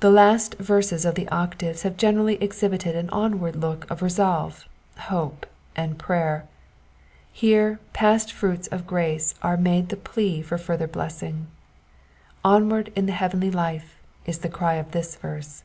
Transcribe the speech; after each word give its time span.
The 0.00 0.10
last 0.10 0.56
verses 0.56 1.06
of 1.06 1.14
the 1.14 1.26
octaves 1.30 1.80
have 1.80 1.96
generally 1.96 2.34
exhibited 2.42 2.94
an 2.94 3.08
onward 3.08 3.56
look 3.56 3.90
of 3.90 4.02
resolve, 4.02 4.68
hope, 4.98 5.46
and 5.74 5.98
prayer. 5.98 6.46
Here 7.32 7.80
past 7.94 8.30
fruits 8.30 8.66
of 8.66 8.86
grace 8.86 9.34
are 9.40 9.56
made 9.56 9.88
the 9.88 9.96
plea 9.96 10.42
for 10.42 10.58
further 10.58 10.86
blessing. 10.86 11.46
Onwsurd 12.44 12.92
in 12.94 13.06
the 13.06 13.12
heavenly 13.12 13.50
life 13.50 14.02
is 14.26 14.40
the 14.40 14.50
cry 14.50 14.74
of 14.74 14.90
this 14.90 15.16
verse. 15.16 15.64